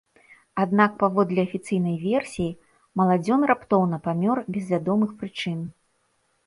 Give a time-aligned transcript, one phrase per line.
[0.63, 2.47] Аднак паводле афіцыйнай версіі,
[3.03, 5.59] маладзён раптоўна памёр без вядомых прычын.